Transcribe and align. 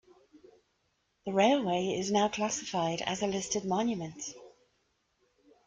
The 1.27 1.31
railway 1.31 1.89
is 1.95 2.09
now 2.09 2.27
classified 2.27 3.03
as 3.03 3.21
a 3.21 3.27
listed 3.27 3.65
monument. 3.65 4.33